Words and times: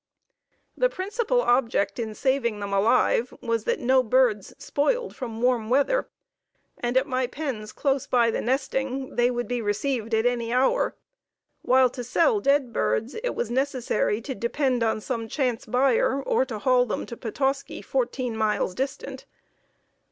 The 0.75 0.89
principal 0.89 1.41
object 1.43 1.99
in 1.99 2.15
saving 2.15 2.59
them 2.59 2.73
alive 2.73 3.35
was 3.39 3.65
that 3.65 3.79
no 3.79 4.01
birds 4.01 4.51
spoiled 4.57 5.15
from 5.15 5.43
warm 5.43 5.69
weather, 5.69 6.09
and 6.79 6.97
at 6.97 7.05
my 7.05 7.27
pens 7.27 7.71
close 7.71 8.07
by 8.07 8.31
the 8.31 8.41
nesting 8.41 9.15
they 9.15 9.29
would 9.29 9.47
be 9.47 9.61
received 9.61 10.15
at 10.15 10.25
any 10.25 10.51
hour, 10.51 10.95
while 11.61 11.91
to 11.91 12.03
sell 12.03 12.39
dead 12.39 12.73
birds 12.73 13.13
it 13.13 13.35
was 13.35 13.51
necessary 13.51 14.21
to 14.21 14.33
depend 14.33 14.81
on 14.81 15.01
some 15.01 15.27
chance 15.27 15.67
buyer 15.67 16.19
or 16.19 16.45
to 16.45 16.57
haul 16.57 16.87
to 17.05 17.15
Petoskey, 17.15 17.83
fourteen 17.83 18.35
miles 18.35 18.73
distant. 18.73 19.27